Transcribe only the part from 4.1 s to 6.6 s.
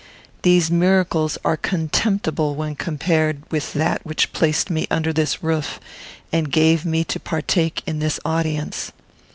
placed me under this roof and